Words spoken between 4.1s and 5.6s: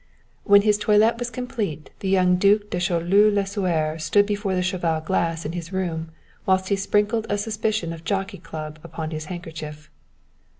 before the cheval glass in